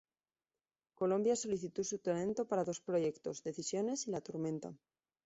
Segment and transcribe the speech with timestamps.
[0.95, 4.73] Colombia solicitó su talento para dos proyectos: "Decisiones" y "La Tormenta".